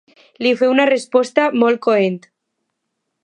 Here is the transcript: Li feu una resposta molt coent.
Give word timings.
Li 0.45 0.53
feu 0.61 0.71
una 0.75 0.87
resposta 0.91 1.45
molt 1.65 1.83
coent. 1.87 2.17